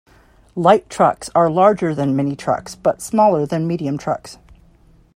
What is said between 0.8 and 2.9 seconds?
trucks are larger than mini trucks